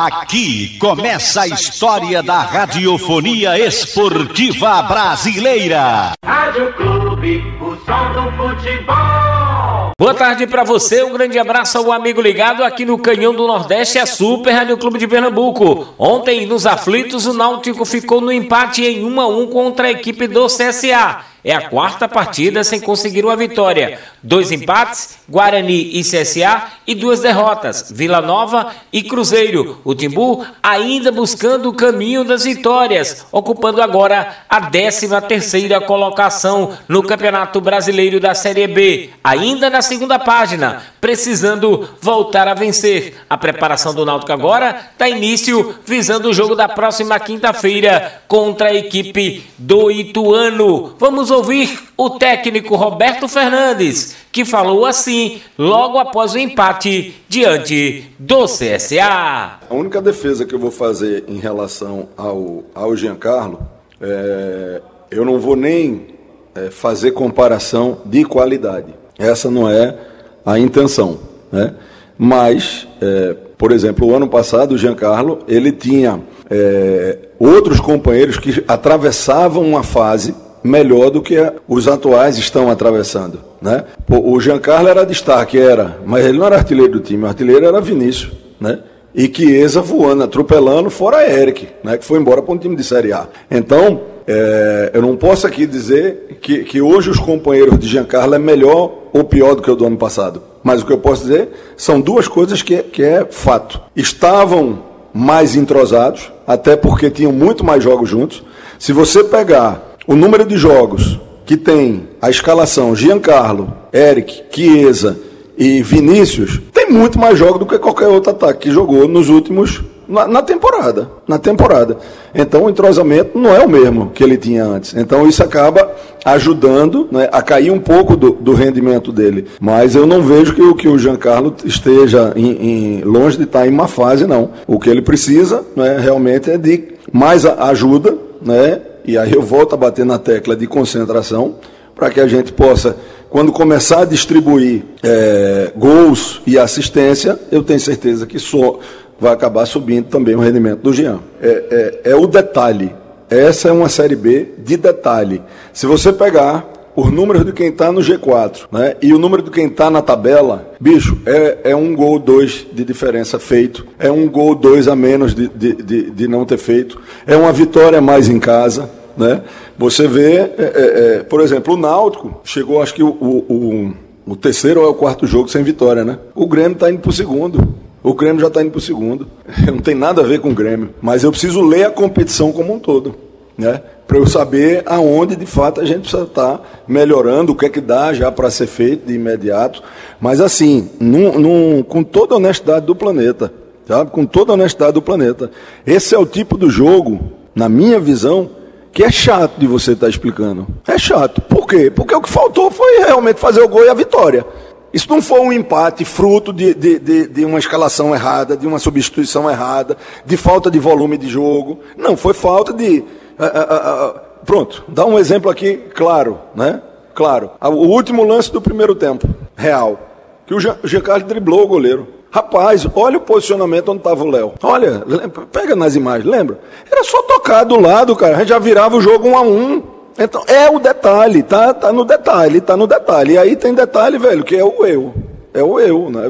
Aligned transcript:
Aqui 0.00 0.78
começa 0.78 1.40
a 1.40 1.48
história 1.48 2.22
da 2.22 2.38
radiofonia 2.38 3.58
esportiva 3.58 4.80
brasileira. 4.82 6.12
Rádio 6.24 6.72
Clube, 6.74 7.42
o 7.60 7.74
som 7.84 8.12
do 8.12 8.30
futebol. 8.36 9.90
Boa 9.98 10.14
tarde 10.14 10.46
para 10.46 10.62
você, 10.62 11.02
um 11.02 11.12
grande 11.12 11.36
abraço 11.36 11.78
ao 11.78 11.90
amigo 11.90 12.20
ligado 12.20 12.62
aqui 12.62 12.84
no 12.84 12.96
Canhão 12.96 13.34
do 13.34 13.48
Nordeste, 13.48 13.98
a 13.98 14.06
Super 14.06 14.52
Rádio 14.52 14.78
Clube 14.78 15.00
de 15.00 15.08
Pernambuco. 15.08 15.92
Ontem, 15.98 16.46
nos 16.46 16.64
aflitos, 16.64 17.26
o 17.26 17.32
Náutico 17.32 17.84
ficou 17.84 18.20
no 18.20 18.30
empate 18.30 18.84
em 18.84 19.04
1 19.04 19.20
a 19.20 19.26
1 19.26 19.46
contra 19.48 19.88
a 19.88 19.90
equipe 19.90 20.28
do 20.28 20.46
CSA. 20.46 21.24
É 21.44 21.54
a 21.54 21.68
quarta 21.68 22.08
partida 22.08 22.64
sem 22.64 22.80
conseguir 22.80 23.24
uma 23.24 23.36
vitória. 23.36 23.98
Dois 24.22 24.50
empates, 24.50 25.18
Guarani 25.28 25.98
e 25.98 26.02
CSA, 26.02 26.64
e 26.86 26.94
duas 26.94 27.20
derrotas, 27.20 27.92
Vila 27.94 28.20
Nova 28.20 28.72
e 28.92 29.02
Cruzeiro. 29.02 29.80
O 29.84 29.94
Timbu 29.94 30.44
ainda 30.62 31.12
buscando 31.12 31.68
o 31.68 31.74
caminho 31.74 32.24
das 32.24 32.44
vitórias, 32.44 33.26
ocupando 33.30 33.80
agora 33.80 34.36
a 34.48 34.62
13 34.62 35.08
terceira 35.28 35.80
colocação 35.80 36.76
no 36.88 37.02
Campeonato 37.02 37.60
Brasileiro 37.60 38.18
da 38.18 38.34
Série 38.34 38.66
B. 38.66 39.10
Ainda 39.22 39.70
na 39.70 39.80
segunda 39.80 40.18
página, 40.18 40.82
precisando 41.00 41.88
voltar 42.00 42.48
a 42.48 42.54
vencer. 42.54 43.16
A 43.30 43.36
preparação 43.36 43.94
do 43.94 44.04
Náutico 44.04 44.32
agora 44.32 44.90
dá 44.98 45.08
início 45.08 45.76
visando 45.86 46.28
o 46.28 46.34
jogo 46.34 46.54
da 46.54 46.68
próxima 46.68 47.18
quinta-feira 47.20 48.22
contra 48.26 48.68
a 48.68 48.74
equipe 48.74 49.44
do 49.56 49.90
Ituano. 49.90 50.96
Vamos 50.98 51.27
ouvir 51.30 51.78
o 51.96 52.10
técnico 52.10 52.76
Roberto 52.76 53.28
Fernandes, 53.28 54.16
que 54.32 54.44
falou 54.44 54.86
assim 54.86 55.40
logo 55.58 55.98
após 55.98 56.34
o 56.34 56.38
empate 56.38 57.14
diante 57.28 58.10
do 58.18 58.44
CSA. 58.44 59.58
A 59.68 59.74
única 59.74 60.00
defesa 60.00 60.44
que 60.44 60.54
eu 60.54 60.58
vou 60.58 60.70
fazer 60.70 61.24
em 61.28 61.38
relação 61.38 62.08
ao, 62.16 62.64
ao 62.74 62.96
Giancarlo, 62.96 63.60
é, 64.00 64.80
eu 65.10 65.24
não 65.24 65.38
vou 65.38 65.56
nem 65.56 66.06
é, 66.54 66.70
fazer 66.70 67.12
comparação 67.12 67.98
de 68.04 68.24
qualidade. 68.24 68.94
Essa 69.18 69.50
não 69.50 69.68
é 69.68 69.96
a 70.44 70.58
intenção. 70.58 71.18
Né? 71.50 71.74
Mas, 72.16 72.86
é, 73.00 73.36
por 73.56 73.72
exemplo, 73.72 74.08
o 74.08 74.14
ano 74.14 74.28
passado 74.28 74.72
o 74.72 74.78
Giancarlo 74.78 75.40
ele 75.48 75.72
tinha 75.72 76.20
é, 76.50 77.18
outros 77.38 77.80
companheiros 77.80 78.38
que 78.38 78.64
atravessavam 78.66 79.62
uma 79.62 79.82
fase 79.82 80.34
melhor 80.62 81.10
do 81.10 81.22
que 81.22 81.36
os 81.66 81.88
atuais 81.88 82.38
estão 82.38 82.70
atravessando. 82.70 83.40
Né? 83.60 83.84
O 84.08 84.38
Giancarlo 84.40 84.88
era 84.88 85.04
destaque, 85.04 85.58
era, 85.58 85.98
mas 86.04 86.24
ele 86.24 86.38
não 86.38 86.46
era 86.46 86.56
artilheiro 86.56 86.92
do 86.92 87.00
time, 87.00 87.24
o 87.24 87.26
artilheiro 87.26 87.66
era 87.66 87.80
Vinícius. 87.80 88.32
Né? 88.60 88.80
E 89.14 89.26
Chiesa 89.26 89.80
voando, 89.80 90.22
atropelando, 90.22 90.90
fora 90.90 91.28
Eric, 91.28 91.68
né? 91.82 91.96
que 91.96 92.04
foi 92.04 92.18
embora 92.18 92.42
para 92.42 92.54
um 92.54 92.58
time 92.58 92.76
de 92.76 92.84
Série 92.84 93.12
A. 93.12 93.26
Então, 93.50 94.00
é, 94.26 94.90
eu 94.92 95.00
não 95.00 95.16
posso 95.16 95.46
aqui 95.46 95.66
dizer 95.66 96.38
que, 96.40 96.64
que 96.64 96.80
hoje 96.80 97.08
os 97.08 97.18
companheiros 97.18 97.78
de 97.78 97.88
Giancarlo 97.88 98.34
é 98.34 98.38
melhor 98.38 98.92
ou 99.12 99.24
pior 99.24 99.54
do 99.54 99.62
que 99.62 99.70
o 99.70 99.74
do 99.74 99.86
ano 99.86 99.96
passado. 99.96 100.42
Mas 100.62 100.82
o 100.82 100.86
que 100.86 100.92
eu 100.92 100.98
posso 100.98 101.22
dizer 101.22 101.48
são 101.76 102.00
duas 102.00 102.28
coisas 102.28 102.62
que, 102.62 102.82
que 102.82 103.02
é 103.02 103.26
fato. 103.30 103.80
Estavam 103.96 104.82
mais 105.14 105.56
entrosados, 105.56 106.30
até 106.46 106.76
porque 106.76 107.10
tinham 107.10 107.32
muito 107.32 107.64
mais 107.64 107.82
jogos 107.82 108.08
juntos. 108.08 108.42
Se 108.78 108.92
você 108.92 109.24
pegar 109.24 109.87
o 110.08 110.16
número 110.16 110.46
de 110.46 110.56
jogos 110.56 111.20
que 111.44 111.54
tem 111.54 112.08
a 112.20 112.30
escalação 112.30 112.96
Giancarlo, 112.96 113.74
Eric, 113.92 114.42
Chiesa 114.50 115.18
e 115.56 115.82
Vinícius, 115.82 116.58
tem 116.72 116.90
muito 116.90 117.18
mais 117.18 117.38
jogos 117.38 117.58
do 117.58 117.66
que 117.66 117.78
qualquer 117.78 118.08
outro 118.08 118.30
ataque 118.30 118.60
que 118.60 118.70
jogou 118.70 119.06
nos 119.06 119.28
últimos 119.28 119.82
na, 120.08 120.26
na, 120.26 120.40
temporada, 120.40 121.10
na 121.26 121.38
temporada. 121.38 121.98
Então 122.34 122.64
o 122.64 122.70
entrosamento 122.70 123.38
não 123.38 123.54
é 123.54 123.60
o 123.62 123.68
mesmo 123.68 124.10
que 124.14 124.24
ele 124.24 124.38
tinha 124.38 124.64
antes. 124.64 124.94
Então 124.94 125.28
isso 125.28 125.42
acaba 125.42 125.90
ajudando 126.24 127.06
né, 127.12 127.28
a 127.30 127.42
cair 127.42 127.70
um 127.70 127.78
pouco 127.78 128.16
do, 128.16 128.30
do, 128.30 128.54
rendimento 128.54 129.12
dele. 129.12 129.46
Mas 129.60 129.94
eu 129.94 130.06
não 130.06 130.22
vejo 130.22 130.54
que, 130.54 130.74
que 130.74 130.88
o 130.88 130.98
Giancarlo 130.98 131.54
esteja 131.66 132.32
em, 132.34 132.52
em, 132.52 133.02
longe 133.02 133.36
de 133.36 133.44
estar 133.44 133.66
em 133.66 133.70
uma 133.70 133.88
fase, 133.88 134.26
não. 134.26 134.52
O 134.66 134.78
que 134.78 134.88
ele 134.88 135.02
precisa 135.02 135.62
né, 135.76 135.98
realmente 136.00 136.50
é 136.50 136.56
de 136.56 136.96
mais 137.12 137.44
ajuda, 137.44 138.16
né, 138.40 138.80
e 139.08 139.16
aí 139.16 139.32
eu 139.32 139.40
volto 139.40 139.72
a 139.72 139.76
bater 139.78 140.04
na 140.04 140.18
tecla 140.18 140.54
de 140.54 140.66
concentração, 140.66 141.54
para 141.94 142.10
que 142.10 142.20
a 142.20 142.26
gente 142.26 142.52
possa, 142.52 142.94
quando 143.30 143.50
começar 143.50 144.02
a 144.02 144.04
distribuir 144.04 144.84
é, 145.02 145.72
gols 145.74 146.42
e 146.46 146.58
assistência, 146.58 147.40
eu 147.50 147.62
tenho 147.62 147.80
certeza 147.80 148.26
que 148.26 148.38
só 148.38 148.78
vai 149.18 149.32
acabar 149.32 149.64
subindo 149.64 150.08
também 150.08 150.34
o 150.34 150.40
rendimento 150.40 150.80
do 150.80 150.92
Jean. 150.92 151.20
É, 151.40 152.00
é, 152.04 152.10
é 152.10 152.14
o 152.14 152.26
detalhe. 152.26 152.94
Essa 153.30 153.70
é 153.70 153.72
uma 153.72 153.88
Série 153.88 154.14
B 154.14 154.50
de 154.58 154.76
detalhe. 154.76 155.40
Se 155.72 155.86
você 155.86 156.12
pegar 156.12 156.70
os 156.94 157.10
números 157.10 157.46
de 157.46 157.52
quem 157.52 157.68
está 157.68 157.90
no 157.90 158.02
G4 158.02 158.66
né, 158.70 158.94
e 159.00 159.14
o 159.14 159.18
número 159.18 159.42
de 159.42 159.50
quem 159.50 159.68
está 159.68 159.88
na 159.88 160.02
tabela, 160.02 160.74
bicho, 160.78 161.16
é, 161.24 161.70
é 161.70 161.76
um 161.76 161.96
gol, 161.96 162.18
dois 162.18 162.66
de 162.72 162.84
diferença 162.84 163.38
feito, 163.38 163.86
é 163.98 164.10
um 164.10 164.28
gol, 164.28 164.54
dois 164.54 164.86
a 164.86 164.94
menos 164.94 165.34
de, 165.34 165.48
de, 165.48 165.74
de, 165.74 166.10
de 166.10 166.28
não 166.28 166.44
ter 166.44 166.58
feito, 166.58 167.00
é 167.26 167.36
uma 167.36 167.52
vitória 167.52 168.02
mais 168.02 168.28
em 168.28 168.38
casa. 168.38 168.97
Né? 169.18 169.42
Você 169.76 170.06
vê, 170.06 170.36
é, 170.36 170.54
é, 170.58 171.16
é, 171.16 171.22
por 171.24 171.40
exemplo, 171.40 171.74
o 171.74 171.76
Náutico 171.76 172.40
chegou, 172.44 172.80
acho 172.80 172.94
que 172.94 173.02
o, 173.02 173.08
o, 173.08 173.92
o, 174.24 174.36
terceiro 174.36 174.80
ou 174.80 174.86
é 174.86 174.88
o 174.88 174.94
quarto 174.94 175.26
jogo 175.26 175.48
sem 175.48 175.64
vitória, 175.64 176.04
né? 176.04 176.20
O 176.36 176.46
Grêmio 176.46 176.74
está 176.74 176.88
indo 176.88 177.00
para 177.00 177.10
o 177.10 177.12
segundo. 177.12 177.74
O 178.00 178.14
Grêmio 178.14 178.40
já 178.40 178.46
está 178.46 178.62
indo 178.62 178.70
para 178.70 178.78
o 178.78 178.80
segundo. 178.80 179.26
Não 179.66 179.80
tem 179.80 179.96
nada 179.96 180.20
a 180.20 180.24
ver 180.24 180.38
com 180.38 180.50
o 180.50 180.54
Grêmio. 180.54 180.90
Mas 181.02 181.24
eu 181.24 181.32
preciso 181.32 181.60
ler 181.60 181.84
a 181.84 181.90
competição 181.90 182.52
como 182.52 182.72
um 182.72 182.78
todo. 182.78 183.16
Né? 183.58 183.82
Para 184.06 184.18
eu 184.18 184.26
saber 184.26 184.84
aonde 184.86 185.34
de 185.34 185.46
fato 185.46 185.80
a 185.80 185.84
gente 185.84 186.02
precisa 186.02 186.22
estar 186.22 186.58
tá 186.58 186.62
melhorando, 186.86 187.50
o 187.50 187.56
que 187.56 187.66
é 187.66 187.68
que 187.68 187.80
dá 187.80 188.12
já 188.12 188.30
para 188.30 188.52
ser 188.52 188.68
feito 188.68 189.04
de 189.04 189.14
imediato. 189.14 189.82
Mas 190.20 190.40
assim, 190.40 190.88
num, 191.00 191.36
num, 191.40 191.82
com 191.82 192.04
toda 192.04 192.34
a 192.34 192.36
honestidade 192.36 192.86
do 192.86 192.94
planeta. 192.94 193.52
Sabe? 193.84 194.12
Com 194.12 194.24
toda 194.24 194.52
a 194.52 194.54
honestidade 194.54 194.92
do 194.92 195.02
planeta. 195.02 195.50
Esse 195.84 196.14
é 196.14 196.18
o 196.18 196.26
tipo 196.26 196.56
do 196.56 196.70
jogo, 196.70 197.32
na 197.52 197.68
minha 197.68 197.98
visão, 197.98 198.57
que 198.92 199.04
é 199.04 199.10
chato 199.10 199.58
de 199.58 199.66
você 199.66 199.92
estar 199.92 200.06
tá 200.06 200.10
explicando. 200.10 200.66
É 200.86 200.98
chato. 200.98 201.40
Por 201.42 201.66
quê? 201.66 201.90
Porque 201.90 202.14
o 202.14 202.20
que 202.20 202.28
faltou 202.28 202.70
foi 202.70 202.98
realmente 202.98 203.38
fazer 203.38 203.60
o 203.60 203.68
gol 203.68 203.84
e 203.84 203.88
a 203.88 203.94
vitória. 203.94 204.44
Isso 204.92 205.08
não 205.10 205.20
foi 205.20 205.40
um 205.40 205.52
empate 205.52 206.04
fruto 206.04 206.52
de, 206.52 206.74
de, 206.74 206.98
de, 206.98 207.26
de, 207.26 207.44
uma 207.44 207.58
escalação 207.58 208.14
errada, 208.14 208.56
de 208.56 208.66
uma 208.66 208.78
substituição 208.78 209.48
errada, 209.50 209.96
de 210.24 210.36
falta 210.36 210.70
de 210.70 210.78
volume 210.78 211.18
de 211.18 211.28
jogo. 211.28 211.80
Não, 211.96 212.16
foi 212.16 212.32
falta 212.32 212.72
de. 212.72 213.00
Uh, 213.38 213.44
uh, 213.44 214.08
uh, 214.08 214.20
pronto, 214.46 214.84
dá 214.88 215.04
um 215.04 215.18
exemplo 215.18 215.50
aqui 215.50 215.76
claro, 215.94 216.38
né? 216.54 216.80
Claro. 217.14 217.50
O 217.60 217.86
último 217.86 218.24
lance 218.24 218.50
do 218.50 218.60
primeiro 218.60 218.94
tempo, 218.94 219.28
real. 219.56 219.98
Que 220.46 220.54
o 220.54 220.60
Giancarlo 220.84 221.24
driblou 221.24 221.64
o 221.64 221.68
goleiro. 221.68 222.17
Rapaz, 222.30 222.86
olha 222.94 223.16
o 223.16 223.22
posicionamento 223.22 223.88
onde 223.90 223.98
estava 224.00 224.22
o 224.22 224.30
Léo. 224.30 224.52
Olha, 224.62 225.02
pega 225.50 225.74
nas 225.74 225.94
imagens, 225.94 226.30
lembra? 226.30 226.58
Era 226.90 227.02
só 227.02 227.22
tocar 227.22 227.64
do 227.64 227.80
lado, 227.80 228.14
cara. 228.14 228.36
A 228.36 228.38
gente 228.40 228.48
já 228.48 228.58
virava 228.58 228.96
o 228.96 229.00
jogo 229.00 229.28
um 229.28 229.36
a 229.36 229.42
um. 229.42 229.82
Então, 230.18 230.42
é 230.46 230.68
o 230.68 230.78
detalhe, 230.78 231.42
tá, 231.42 231.72
tá 231.72 231.92
no 231.92 232.04
detalhe, 232.04 232.60
tá 232.60 232.76
no 232.76 232.86
detalhe. 232.86 233.34
E 233.34 233.38
aí 233.38 233.56
tem 233.56 233.72
detalhe, 233.72 234.18
velho, 234.18 234.44
que 234.44 234.56
é 234.56 234.64
o 234.64 234.84
eu. 234.84 235.14
É 235.54 235.62
o 235.62 235.80
eu, 235.80 236.10
né? 236.10 236.22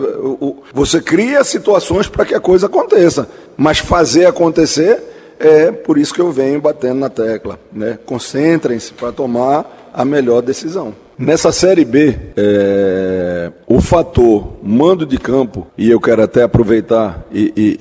Você 0.72 1.00
cria 1.00 1.42
situações 1.42 2.06
para 2.06 2.24
que 2.24 2.34
a 2.34 2.40
coisa 2.40 2.66
aconteça. 2.66 3.28
Mas 3.56 3.78
fazer 3.78 4.26
acontecer 4.26 5.02
é 5.38 5.72
por 5.72 5.98
isso 5.98 6.14
que 6.14 6.20
eu 6.20 6.30
venho 6.30 6.60
batendo 6.60 7.00
na 7.00 7.08
tecla. 7.08 7.58
Né? 7.72 7.98
Concentrem-se 8.06 8.92
para 8.92 9.10
tomar 9.10 9.90
a 9.92 10.04
melhor 10.04 10.42
decisão. 10.42 10.94
Nessa 11.18 11.50
Série 11.50 11.84
B, 11.84 12.16
é, 12.36 13.50
o 13.66 13.80
fator 13.80 14.52
mando 14.62 15.04
de 15.04 15.18
campo, 15.18 15.66
e 15.76 15.90
eu 15.90 16.00
quero 16.00 16.22
até 16.22 16.44
aproveitar 16.44 17.26
e, 17.32 17.52
e, 17.56 17.76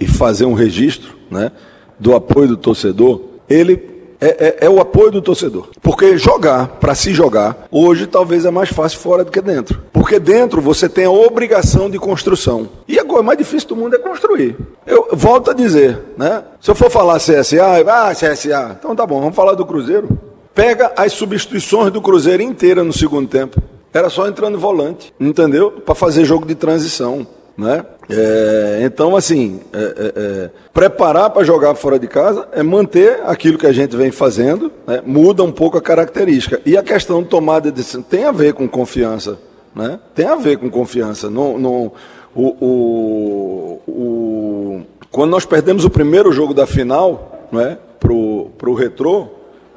e, 0.00 0.04
e 0.04 0.08
fazer 0.08 0.46
um 0.46 0.52
registro 0.52 1.16
né, 1.30 1.52
do 1.96 2.12
apoio 2.12 2.48
do 2.48 2.56
torcedor, 2.56 3.20
ele 3.48 3.92
é, 4.20 4.26
é, 4.26 4.56
é, 4.66 4.70
o 4.70 4.80
apoio 4.80 5.12
do 5.12 5.22
torcedor. 5.22 5.68
Porque 5.80 6.18
jogar, 6.18 6.66
para 6.80 6.92
se 6.96 7.12
jogar, 7.12 7.68
hoje 7.70 8.08
talvez 8.08 8.44
é 8.44 8.50
mais 8.50 8.70
fácil 8.70 8.98
fora 8.98 9.22
do 9.22 9.30
que 9.30 9.40
dentro. 9.40 9.80
Porque 9.92 10.18
dentro 10.18 10.60
você 10.60 10.88
tem 10.88 11.04
a 11.04 11.10
obrigação 11.10 11.88
de 11.88 12.00
construção. 12.00 12.68
E 12.88 12.98
agora, 12.98 13.20
o 13.20 13.24
mais 13.24 13.38
difícil 13.38 13.68
do 13.68 13.76
mundo 13.76 13.94
é 13.94 13.98
construir. 13.98 14.56
Eu 14.84 15.08
volto 15.12 15.52
a 15.52 15.54
dizer, 15.54 16.00
né? 16.16 16.42
Se 16.60 16.68
eu 16.68 16.74
for 16.74 16.90
falar 16.90 17.18
CSA, 17.18 17.84
ah, 17.86 18.12
CSA, 18.12 18.76
então 18.76 18.96
tá 18.96 19.06
bom, 19.06 19.20
vamos 19.20 19.36
falar 19.36 19.54
do 19.54 19.64
Cruzeiro. 19.64 20.31
Pega 20.54 20.92
as 20.96 21.12
substituições 21.12 21.92
do 21.92 22.00
Cruzeiro 22.00 22.42
inteira 22.42 22.84
no 22.84 22.92
segundo 22.92 23.28
tempo. 23.28 23.60
Era 23.92 24.08
só 24.08 24.26
entrando 24.26 24.58
volante, 24.58 25.12
entendeu? 25.20 25.70
Para 25.70 25.94
fazer 25.94 26.24
jogo 26.24 26.46
de 26.46 26.54
transição. 26.54 27.26
Né? 27.56 27.84
É, 28.08 28.80
então, 28.82 29.14
assim, 29.14 29.60
é, 29.72 29.78
é, 29.78 30.12
é 30.16 30.50
preparar 30.72 31.30
para 31.30 31.44
jogar 31.44 31.74
fora 31.74 31.98
de 31.98 32.08
casa 32.08 32.48
é 32.52 32.62
manter 32.62 33.20
aquilo 33.24 33.58
que 33.58 33.66
a 33.66 33.72
gente 33.72 33.94
vem 33.94 34.10
fazendo, 34.10 34.72
né? 34.86 35.02
muda 35.04 35.42
um 35.42 35.52
pouco 35.52 35.76
a 35.76 35.82
característica. 35.82 36.60
E 36.64 36.76
a 36.76 36.82
questão 36.82 37.22
de 37.22 37.28
tomada 37.28 37.70
de 37.70 37.76
decisão 37.76 38.02
tem 38.02 38.24
a 38.24 38.32
ver 38.32 38.54
com 38.54 38.66
confiança. 38.66 39.38
Né? 39.74 39.98
Tem 40.14 40.26
a 40.26 40.36
ver 40.36 40.58
com 40.58 40.70
confiança. 40.70 41.28
Não, 41.28 41.58
não, 41.58 41.92
o, 42.34 42.48
o, 42.60 43.80
o 43.86 44.82
Quando 45.10 45.30
nós 45.30 45.44
perdemos 45.44 45.84
o 45.84 45.90
primeiro 45.90 46.32
jogo 46.32 46.54
da 46.54 46.66
final, 46.66 47.48
né, 47.52 47.76
pro, 48.00 48.50
pro 48.56 48.74
Retrô, 48.74 49.28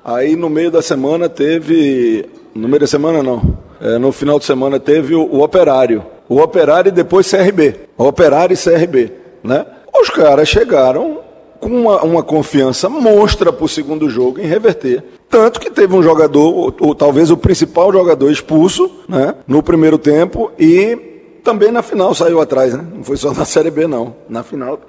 aí 0.06 0.36
no 0.36 0.50
meio 0.50 0.70
da 0.70 0.82
semana 0.82 1.28
teve. 1.28 2.30
No 2.54 2.68
meio 2.68 2.82
da 2.82 2.88
semana 2.88 3.24
não. 3.24 3.58
É, 3.82 3.98
no 3.98 4.12
final 4.12 4.38
de 4.38 4.46
semana 4.46 4.80
teve 4.80 5.16
o, 5.16 5.24
o 5.24 5.44
Operário. 5.44 6.06
O 6.30 6.40
Operário 6.40 6.90
e 6.90 6.92
depois 6.92 7.30
CRB. 7.30 7.76
O 7.98 8.06
Operário 8.06 8.54
e 8.54 8.58
CRB. 8.58 9.12
Né? 9.44 9.66
Os 10.00 10.10
caras 10.10 10.48
chegaram 10.48 11.20
com 11.60 11.70
uma, 11.70 12.04
uma 12.04 12.24
confiança 12.24 12.88
monstra 12.88 13.52
para 13.52 13.66
o 13.66 13.70
segundo 13.70 14.10
jogo 14.10 14.40
em 14.40 14.46
reverter. 14.46 15.04
Tanto 15.30 15.60
que 15.60 15.72
teve 15.72 15.96
um 15.96 16.04
jogador, 16.04 16.54
ou, 16.54 16.76
ou, 16.80 16.96
talvez 16.96 17.32
o 17.32 17.38
principal 17.38 17.92
jogador 17.92 18.30
expulso, 18.30 18.90
né, 19.08 19.36
no 19.48 19.64
primeiro 19.64 19.98
tempo 19.98 20.52
e 20.60 20.96
também 21.44 21.72
na 21.72 21.82
final 21.82 22.14
saiu 22.14 22.42
atrás, 22.42 22.74
né? 22.74 22.86
Não 22.96 23.04
foi 23.04 23.18
só 23.18 23.34
na 23.34 23.46
Série 23.46 23.72
B, 23.72 23.88
não. 23.88 24.16
Na 24.28 24.44
final, 24.44 24.80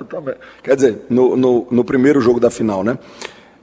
quer 0.63 0.75
dizer, 0.75 1.07
no, 1.09 1.37
no, 1.37 1.67
no 1.71 1.85
primeiro 1.85 2.21
jogo 2.21 2.41
da 2.41 2.51
final, 2.51 2.83
né? 2.83 2.99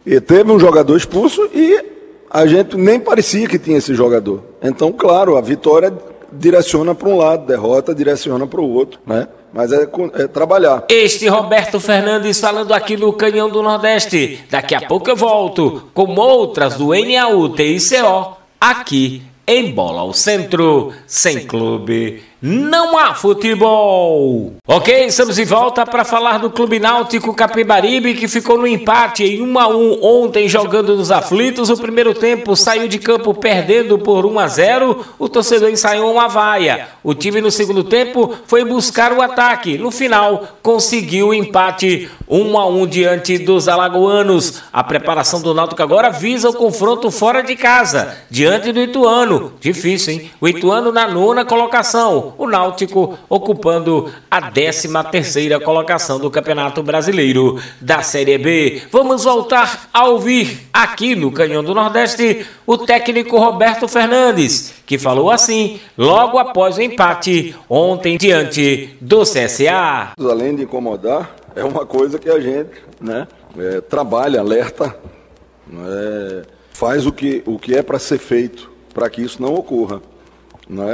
E 0.05 0.19
teve 0.19 0.51
um 0.51 0.59
jogador 0.59 0.97
expulso 0.97 1.49
e 1.53 1.83
a 2.29 2.45
gente 2.45 2.75
nem 2.75 2.99
parecia 2.99 3.47
que 3.47 3.59
tinha 3.59 3.77
esse 3.77 3.93
jogador. 3.93 4.43
Então, 4.61 4.91
claro, 4.91 5.37
a 5.37 5.41
vitória 5.41 5.93
direciona 6.31 6.95
para 6.95 7.07
um 7.07 7.17
lado, 7.17 7.45
derrota 7.45 7.93
direciona 7.93 8.47
para 8.47 8.59
o 8.59 8.69
outro, 8.69 8.99
né? 9.05 9.27
Mas 9.53 9.71
é, 9.71 9.87
é, 10.15 10.27
trabalhar. 10.27 10.85
Este 10.89 11.27
Roberto 11.27 11.79
Fernandes 11.79 12.39
falando 12.39 12.73
aqui 12.73 12.97
no 12.97 13.13
Canhão 13.13 13.49
do 13.49 13.61
Nordeste. 13.61 14.43
Daqui 14.49 14.73
a 14.73 14.81
pouco 14.81 15.09
eu 15.09 15.15
volto 15.15 15.83
com 15.93 16.15
outras 16.15 16.75
do 16.75 16.87
NAU 16.87 17.49
TICO 17.49 18.37
aqui 18.59 19.21
em 19.45 19.71
Bola 19.71 20.01
ao 20.01 20.13
Centro, 20.13 20.91
sem 21.05 21.45
clube 21.45 22.23
não 22.45 22.97
há 22.97 23.13
futebol. 23.13 24.55
Ok, 24.67 25.05
estamos 25.05 25.37
de 25.37 25.45
volta 25.45 25.85
para 25.85 26.03
falar 26.03 26.39
do 26.39 26.49
Clube 26.49 26.77
Náutico 26.77 27.33
Capibaribe 27.33 28.15
que 28.15 28.27
ficou 28.27 28.57
no 28.57 28.67
empate 28.67 29.23
em 29.23 29.41
1 29.41 29.59
a 29.59 29.67
1 29.69 30.03
ontem 30.03 30.49
jogando 30.49 30.97
nos 30.97 31.09
aflitos. 31.09 31.69
O 31.69 31.77
primeiro 31.77 32.13
tempo 32.13 32.53
saiu 32.53 32.89
de 32.89 32.99
campo 32.99 33.33
perdendo 33.33 33.97
por 33.97 34.25
1 34.25 34.39
a 34.39 34.47
0. 34.49 35.05
O 35.17 35.29
torcedor 35.29 35.69
ensaiou 35.69 36.11
uma 36.11 36.27
vaia. 36.27 36.89
O 37.01 37.13
time 37.13 37.39
no 37.39 37.49
segundo 37.49 37.81
tempo 37.81 38.35
foi 38.45 38.65
buscar 38.65 39.13
o 39.13 39.21
ataque. 39.21 39.77
No 39.77 39.89
final 39.89 40.57
conseguiu 40.61 41.29
o 41.29 41.33
empate 41.33 42.09
1 42.27 42.57
a 42.57 42.67
1 42.67 42.87
diante 42.87 43.37
dos 43.37 43.69
alagoanos. 43.69 44.63
A 44.73 44.83
preparação 44.83 45.41
do 45.41 45.53
Náutico 45.53 45.81
agora 45.81 46.09
visa 46.09 46.49
o 46.49 46.53
confronto 46.53 47.09
fora 47.09 47.41
de 47.41 47.55
casa, 47.55 48.17
diante 48.29 48.73
do 48.73 48.81
Ituano. 48.81 49.53
Difícil, 49.61 50.13
hein? 50.13 50.31
O 50.41 50.47
Ituano 50.49 50.91
na 50.91 51.07
nona 51.07 51.45
colocação 51.45 52.32
o 52.37 52.47
Náutico 52.47 53.17
ocupando 53.29 54.11
a 54.29 54.51
13 54.51 54.89
terceira 55.11 55.59
colocação 55.59 56.19
do 56.19 56.29
Campeonato 56.29 56.81
Brasileiro 56.83 57.59
da 57.79 58.01
Série 58.01 58.37
B. 58.37 58.81
Vamos 58.91 59.23
voltar 59.23 59.89
a 59.93 60.07
ouvir 60.07 60.67
aqui 60.73 61.15
no 61.15 61.31
Canhão 61.31 61.63
do 61.63 61.73
Nordeste 61.73 62.45
o 62.65 62.77
técnico 62.77 63.37
Roberto 63.37 63.87
Fernandes, 63.87 64.73
que 64.85 64.97
falou 64.97 65.31
assim 65.31 65.79
logo 65.97 66.37
após 66.37 66.77
o 66.77 66.81
empate 66.81 67.55
ontem 67.69 68.17
diante 68.17 68.95
do 68.99 69.23
CSA. 69.23 70.13
Além 70.19 70.55
de 70.55 70.63
incomodar, 70.63 71.35
é 71.55 71.63
uma 71.63 71.85
coisa 71.85 72.19
que 72.19 72.29
a 72.29 72.39
gente 72.39 72.71
né, 72.99 73.27
é, 73.57 73.81
trabalha, 73.81 74.39
alerta, 74.39 74.95
é, 75.71 76.43
faz 76.71 77.05
o 77.05 77.11
que, 77.11 77.43
o 77.45 77.57
que 77.57 77.75
é 77.75 77.81
para 77.81 77.99
ser 77.99 78.17
feito 78.17 78.73
para 78.93 79.09
que 79.09 79.21
isso 79.21 79.41
não 79.41 79.53
ocorra. 79.55 80.01
Não 80.69 80.89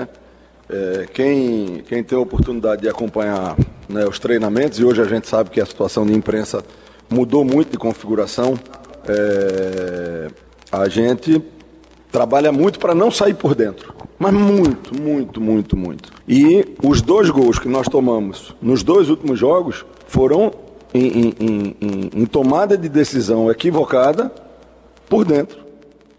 é? 0.69 1.07
Quem, 1.11 1.83
quem 1.87 2.03
tem 2.03 2.17
a 2.17 2.21
oportunidade 2.21 2.83
de 2.83 2.89
acompanhar 2.89 3.57
né, 3.87 4.05
os 4.05 4.19
treinamentos, 4.19 4.79
e 4.79 4.85
hoje 4.85 5.01
a 5.01 5.05
gente 5.05 5.27
sabe 5.27 5.49
que 5.49 5.59
a 5.59 5.65
situação 5.65 6.05
de 6.05 6.13
imprensa 6.13 6.63
mudou 7.09 7.43
muito 7.43 7.71
de 7.71 7.77
configuração, 7.77 8.53
é, 9.07 10.27
a 10.71 10.87
gente 10.87 11.41
trabalha 12.11 12.51
muito 12.51 12.79
para 12.79 12.93
não 12.93 13.09
sair 13.09 13.33
por 13.33 13.55
dentro. 13.55 13.93
Mas 14.17 14.33
muito, 14.33 14.99
muito, 14.99 15.41
muito, 15.41 15.77
muito. 15.77 16.11
E 16.27 16.75
os 16.83 17.01
dois 17.01 17.29
gols 17.29 17.57
que 17.57 17.67
nós 17.67 17.87
tomamos 17.87 18.55
nos 18.61 18.83
dois 18.83 19.09
últimos 19.09 19.39
jogos 19.39 19.85
foram 20.07 20.51
em, 20.93 21.33
em, 21.39 21.75
em, 21.79 22.09
em 22.13 22.25
tomada 22.25 22.77
de 22.77 22.89
decisão 22.89 23.49
equivocada 23.49 24.31
por 25.07 25.23
dentro. 25.23 25.59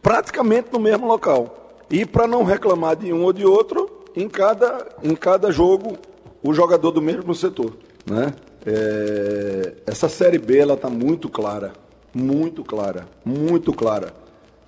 Praticamente 0.03 0.69
no 0.73 0.79
mesmo 0.79 1.07
local. 1.07 1.75
E 1.91 2.07
para 2.07 2.27
não 2.27 2.43
reclamar 2.43 2.97
de 2.97 3.13
um 3.13 3.23
ou 3.25 3.33
de 3.33 3.45
outro, 3.45 3.90
em 4.15 4.29
cada, 4.29 4.87
em 5.03 5.15
cada 5.15 5.51
jogo 5.51 5.97
o 6.43 6.53
jogador 6.53 6.91
do 6.91 7.03
mesmo 7.03 7.35
setor. 7.35 7.77
Né? 8.07 8.33
É, 8.67 9.75
essa 9.87 10.09
Série 10.09 10.39
B 10.39 10.59
ela 10.59 10.75
está 10.75 10.89
muito 10.89 11.29
clara, 11.29 11.73
muito 12.15 12.63
clara, 12.65 13.07
muito 13.25 13.73
clara, 13.73 14.13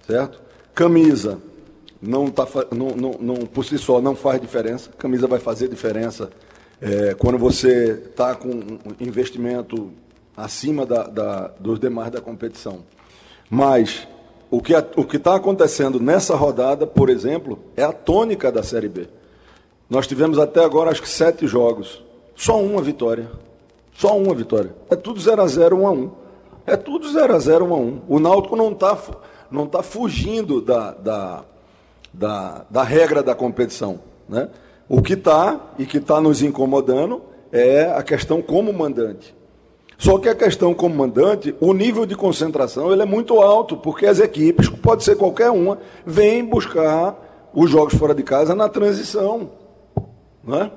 certo? 0.06 0.40
Camisa 0.74 1.38
não 2.00 2.28
tá, 2.30 2.46
não, 2.74 2.88
não, 2.88 3.10
não, 3.20 3.36
por 3.46 3.64
si 3.64 3.78
só 3.78 4.00
não 4.00 4.16
faz 4.16 4.40
diferença. 4.40 4.90
Camisa 4.98 5.26
vai 5.26 5.38
fazer 5.38 5.68
diferença 5.68 6.30
é, 6.80 7.14
quando 7.14 7.38
você 7.38 8.02
está 8.10 8.34
com 8.34 8.48
um 8.48 8.78
investimento 9.00 9.92
acima 10.36 10.84
da, 10.84 11.04
da, 11.04 11.48
dos 11.60 11.78
demais 11.78 12.10
da 12.10 12.20
competição. 12.20 12.80
Mas 13.48 14.08
o 14.50 14.60
que 14.60 14.74
está 15.16 15.36
acontecendo 15.36 16.00
nessa 16.00 16.34
rodada, 16.34 16.86
por 16.86 17.08
exemplo, 17.08 17.58
é 17.76 17.82
a 17.82 17.92
tônica 17.92 18.50
da 18.50 18.62
Série 18.62 18.88
B. 18.88 19.08
Nós 19.92 20.06
tivemos 20.06 20.38
até 20.38 20.64
agora 20.64 20.90
acho 20.90 21.02
que 21.02 21.08
sete 21.08 21.46
jogos. 21.46 22.02
Só 22.34 22.58
uma 22.58 22.80
vitória. 22.80 23.30
Só 23.92 24.16
uma 24.16 24.34
vitória. 24.34 24.74
É 24.88 24.96
tudo 24.96 25.20
0 25.20 25.42
a 25.42 25.46
0 25.46 25.82
1 25.82 25.86
a 25.86 25.90
1 25.90 26.10
É 26.66 26.76
tudo 26.78 27.12
0 27.12 27.34
a 27.34 27.38
0 27.38 27.66
1 27.66 27.74
a 27.74 27.76
1 27.76 28.00
O 28.08 28.18
Náutico 28.18 28.56
não 28.56 28.72
está 28.72 28.96
não 29.50 29.66
tá 29.66 29.82
fugindo 29.82 30.62
da, 30.62 30.92
da, 30.92 31.44
da, 32.10 32.64
da 32.70 32.82
regra 32.82 33.22
da 33.22 33.34
competição. 33.34 34.00
Né? 34.26 34.48
O 34.88 35.02
que 35.02 35.12
está 35.12 35.60
e 35.78 35.84
que 35.84 35.98
está 35.98 36.22
nos 36.22 36.40
incomodando 36.40 37.20
é 37.52 37.92
a 37.94 38.02
questão 38.02 38.40
como 38.40 38.72
mandante. 38.72 39.36
Só 39.98 40.16
que 40.16 40.30
a 40.30 40.34
questão 40.34 40.72
como 40.72 40.94
mandante, 40.94 41.54
o 41.60 41.74
nível 41.74 42.06
de 42.06 42.16
concentração 42.16 42.94
ele 42.94 43.02
é 43.02 43.04
muito 43.04 43.42
alto, 43.42 43.76
porque 43.76 44.06
as 44.06 44.20
equipes, 44.20 44.70
pode 44.70 45.04
ser 45.04 45.16
qualquer 45.16 45.50
uma, 45.50 45.76
vêm 46.06 46.42
buscar 46.42 47.50
os 47.52 47.70
jogos 47.70 47.92
fora 47.92 48.14
de 48.14 48.22
casa 48.22 48.54
na 48.54 48.70
transição. 48.70 49.60
Não 50.44 50.62
é? 50.62 50.70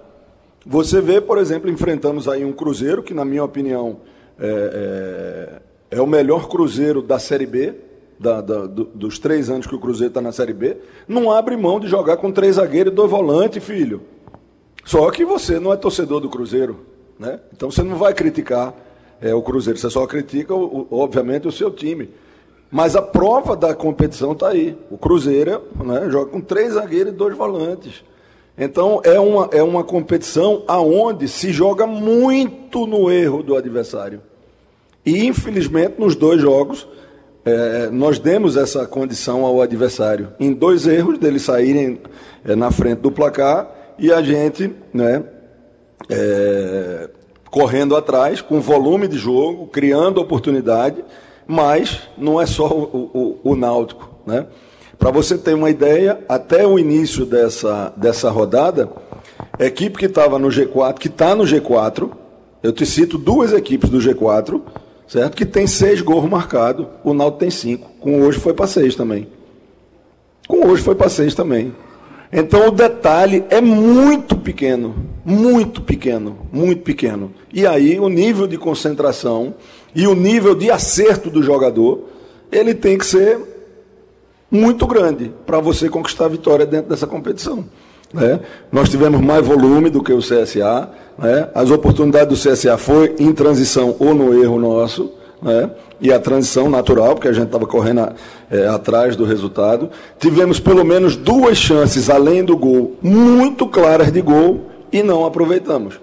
Você 0.66 1.00
vê, 1.00 1.22
por 1.22 1.38
exemplo, 1.38 1.70
enfrentamos 1.70 2.28
aí 2.28 2.44
um 2.44 2.52
Cruzeiro, 2.52 3.04
que 3.04 3.14
na 3.14 3.24
minha 3.24 3.44
opinião 3.44 3.98
é, 4.40 5.60
é, 5.92 5.98
é 5.98 6.02
o 6.02 6.08
melhor 6.08 6.48
Cruzeiro 6.48 7.02
da 7.02 7.20
Série 7.20 7.46
B, 7.46 7.76
da, 8.20 8.42
da, 8.42 8.66
do, 8.66 8.86
dos 8.86 9.20
três 9.20 9.50
anos 9.50 9.68
que 9.68 9.76
o 9.76 9.80
Cruzeiro 9.80 10.10
está 10.10 10.22
na 10.22 10.32
Série 10.32 10.54
B, 10.54 10.78
não 11.08 11.32
abre 11.32 11.56
mão 11.56 11.80
de 11.80 11.88
jogar 11.88 12.18
com 12.18 12.32
três 12.32 12.56
zagueiros 12.56 12.92
e 12.92 12.96
dois 12.96 13.12
volantes, 13.12 13.64
filho. 13.64 14.02
Só 14.84 15.10
que 15.12 15.26
você 15.26 15.60
não 15.60 15.74
é 15.74 15.78
torcedor 15.78 16.20
do 16.20 16.30
Cruzeiro, 16.30 16.80
né? 17.20 17.40
Então 17.54 17.70
você 17.70 17.84
não 17.84 17.98
vai 17.98 18.14
criticar 18.14 18.74
é, 19.22 19.34
o 19.34 19.42
Cruzeiro, 19.42 19.80
você 19.80 19.90
só 19.90 20.06
critica, 20.06 20.54
o, 20.54 20.88
obviamente, 20.92 21.48
o 21.48 21.52
seu 21.52 21.72
time. 21.72 22.10
Mas 22.72 22.96
a 22.96 23.02
prova 23.02 23.56
da 23.56 23.74
competição 23.74 24.32
está 24.32 24.50
aí. 24.50 24.78
O 24.90 24.98
Cruzeiro 24.98 25.62
né, 25.84 26.10
joga 26.10 26.32
com 26.32 26.42
três 26.42 26.74
zagueiros 26.74 27.14
e 27.14 27.16
dois 27.16 27.36
volantes. 27.38 28.04
Então 28.58 29.02
é 29.04 29.20
uma, 29.20 29.50
é 29.52 29.62
uma 29.62 29.84
competição 29.84 30.64
aonde 30.68 31.28
se 31.28 31.52
joga 31.52 31.86
muito 31.86 32.88
no 32.88 33.12
erro 33.12 33.44
do 33.44 33.56
adversário. 33.56 34.22
E 35.06 35.26
infelizmente 35.26 35.96
nos 36.00 36.16
dois 36.16 36.42
jogos 36.42 36.88
é, 37.44 37.90
nós 37.92 38.18
demos 38.18 38.58
essa 38.58 38.88
condição 38.88 39.46
ao 39.46 39.62
adversário. 39.62 40.30
Em 40.40 40.52
dois 40.52 40.88
erros 40.88 41.20
deles 41.20 41.44
saírem 41.44 42.00
é, 42.44 42.56
na 42.56 42.72
frente 42.72 43.00
do 43.00 43.12
placar 43.12 43.70
e 44.00 44.12
a 44.12 44.22
gente 44.22 44.74
né, 44.94 45.24
é, 46.10 47.10
correndo 47.52 47.96
atrás, 47.96 48.42
com 48.42 48.60
volume 48.60 49.08
de 49.08 49.18
jogo, 49.18 49.68
criando 49.68 50.20
oportunidade, 50.20 51.04
mas 51.46 52.02
não 52.18 52.42
é 52.42 52.46
só 52.46 52.68
o, 52.68 53.40
o, 53.44 53.52
o 53.52 53.56
Náutico. 53.56 54.10
Né? 54.26 54.48
Para 54.98 55.12
você 55.12 55.38
ter 55.38 55.54
uma 55.54 55.70
ideia, 55.70 56.20
até 56.28 56.66
o 56.66 56.80
início 56.80 57.26
dessa, 57.26 57.94
dessa 57.96 58.30
rodada, 58.30 58.90
a 59.58 59.66
equipe 59.66 59.98
que 59.98 60.06
estava 60.06 60.40
no 60.40 60.48
G4, 60.48 60.94
que 60.96 61.08
está 61.08 61.36
no 61.36 61.44
G4, 61.44 62.10
eu 62.64 62.72
te 62.72 62.86
cito 62.86 63.18
duas 63.18 63.54
equipes 63.54 63.90
do 63.90 64.00
G4, 64.00 64.62
certo? 65.08 65.36
Que 65.36 65.46
tem 65.46 65.68
seis 65.68 66.02
gols 66.02 66.28
marcados, 66.30 66.88
o 67.04 67.14
Náutico 67.14 67.40
tem 67.40 67.50
cinco. 67.50 67.90
Com 68.00 68.22
hoje 68.22 68.40
foi 68.40 68.54
para 68.54 68.68
seis 68.68 68.96
também. 68.96 69.28
Com 70.48 70.68
hoje 70.68 70.82
foi 70.82 70.96
para 70.96 71.10
seis 71.10 71.36
também. 71.36 71.74
Então 72.32 72.68
o 72.68 72.72
detalhe 72.72 73.46
é 73.50 73.62
muito 73.62 74.36
pequeno, 74.36 74.96
muito 75.24 75.82
pequeno, 75.82 76.38
muito 76.52 76.82
pequeno. 76.82 77.32
E 77.54 77.66
aí 77.66 78.00
o 78.00 78.10
nível 78.10 78.48
de 78.48 78.58
concentração 78.58 79.56
e 79.94 80.08
o 80.08 80.14
nível 80.14 80.56
de 80.56 80.70
acerto 80.70 81.30
do 81.30 81.42
jogador, 81.42 82.10
ele 82.52 82.74
tem 82.74 82.98
que 82.98 83.06
ser 83.06 83.55
muito 84.50 84.86
grande 84.86 85.32
para 85.46 85.60
você 85.60 85.90
conquistar 85.90 86.26
a 86.26 86.30
vitória 86.30 86.66
dentro 86.66 86.90
dessa 86.90 87.08
competição. 87.08 87.66
Né? 88.14 88.40
Nós 88.72 88.90
tivemos 88.90 89.20
mais 89.22 89.46
volume 89.46 89.90
do 89.90 90.02
que 90.02 90.14
o 90.14 90.20
CSA. 90.20 90.90
Né? 91.18 91.50
As 91.54 91.70
oportunidades 91.72 92.44
do 92.44 92.50
CSA 92.50 92.78
foi 92.78 93.16
em 93.20 93.34
transição 93.34 93.96
ou 94.00 94.14
no 94.14 94.42
erro 94.42 94.60
nosso. 94.60 95.12
Né? 95.42 95.70
E 96.00 96.12
a 96.12 96.20
transição 96.20 96.70
natural, 96.70 97.16
porque 97.16 97.28
a 97.28 97.34
gente 97.34 97.48
estava 97.48 97.66
correndo 97.66 98.10
é, 98.50 98.68
atrás 98.68 99.16
do 99.16 99.26
resultado. 99.26 99.90
Tivemos 100.20 100.60
pelo 100.60 100.84
menos 100.84 101.16
duas 101.16 101.58
chances, 101.58 102.10
além 102.10 102.44
do 102.44 102.58
gol, 102.58 102.96
muito 103.02 103.68
claras 103.68 104.12
de 104.12 104.22
gol 104.22 104.66
e 104.92 105.04
não 105.04 105.26
aproveitamos. 105.26 106.00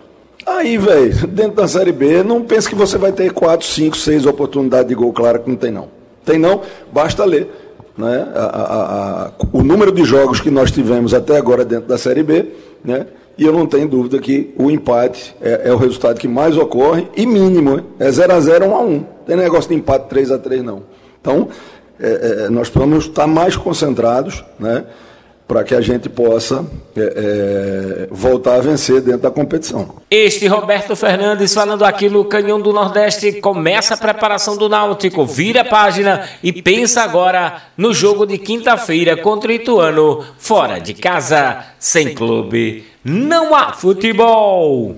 Aí, 0.47 0.77
velho, 0.77 1.27
dentro 1.29 1.57
da 1.57 1.69
Série 1.69 1.93
B, 1.93 2.23
não 2.23 2.43
pense 2.43 2.69
que 2.69 2.75
você 2.75 2.99
vai 2.99 3.13
ter 3.13 3.33
quatro, 3.33 3.67
cinco, 3.67 3.97
seis 3.97 4.27
oportunidades 4.27 4.89
de 4.89 4.95
gol 4.95 5.13
clara 5.13 5.39
que 5.39 5.49
não 5.49 5.57
tem 5.57 5.71
não. 5.71 5.89
Tem 6.25 6.39
não, 6.39 6.61
basta 6.93 7.25
ler. 7.25 7.62
Né? 7.97 8.27
A, 8.35 8.45
a, 8.45 9.27
a, 9.27 9.31
o 9.53 9.63
número 9.63 9.93
de 9.93 10.05
jogos 10.05 10.41
que 10.41 10.51
nós 10.51 10.71
tivemos 10.71 11.13
até 11.13 11.37
agora 11.37 11.65
dentro 11.65 11.89
da 11.89 11.99
Série 11.99 12.23
B, 12.23 12.47
né? 12.85 13.07
e 13.37 13.45
eu 13.45 13.53
não 13.53 13.67
tenho 13.67 13.89
dúvida 13.89 14.19
que 14.19 14.55
o 14.59 14.71
empate 14.71 15.35
é, 15.41 15.69
é 15.69 15.73
o 15.73 15.77
resultado 15.77 16.19
que 16.19 16.29
mais 16.29 16.57
ocorre, 16.57 17.09
e 17.17 17.27
mínimo, 17.27 17.83
é 17.99 18.11
0 18.11 18.33
a 18.33 18.41
0 18.41 18.67
1 18.67 18.75
a 18.75 18.81
1 18.81 19.07
Tem 19.27 19.37
negócio 19.37 19.69
de 19.69 19.77
empate 19.77 20.09
3 20.09 20.31
a 20.31 20.39
3 20.39 20.63
não. 20.63 20.83
Então, 21.21 21.49
é, 22.01 22.45
é, 22.47 22.49
nós 22.49 22.69
precisamos 22.69 23.05
estar 23.05 23.27
mais 23.27 23.57
concentrados, 23.57 24.45
né? 24.59 24.85
Para 25.53 25.65
que 25.65 25.75
a 25.75 25.83
gente 25.83 26.09
possa 26.09 26.65
é, 26.97 27.01
é, 27.01 28.09
voltar 28.11 28.55
a 28.55 28.61
vencer 28.61 29.03
dentro 29.03 29.21
da 29.21 29.31
competição. 29.31 29.97
Este 30.11 30.47
Roberto 30.47 30.97
Fernandes 30.97 31.53
falando 31.53 31.85
aqui 31.85 32.09
no 32.09 32.25
Canhão 32.25 32.59
do 32.59 32.73
Nordeste 32.73 33.33
começa 33.35 33.93
a 33.93 33.97
preparação 33.99 34.57
do 34.57 34.67
Náutico, 34.67 35.27
vira 35.27 35.61
a 35.61 35.65
página 35.67 36.27
e 36.43 36.55
pensa 36.55 37.03
agora 37.03 37.65
no 37.77 37.93
jogo 37.93 38.25
de 38.25 38.39
quinta-feira 38.39 39.15
contra 39.15 39.51
o 39.51 39.53
Ituano, 39.53 40.25
fora 40.39 40.79
de 40.79 40.95
casa, 40.95 41.63
sem 41.79 42.15
clube, 42.15 42.87
não 43.05 43.55
há 43.55 43.75
futebol. 43.75 44.91